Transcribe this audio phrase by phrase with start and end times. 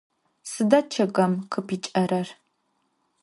[0.51, 2.27] Sıda ççıgım khıpıç'erer?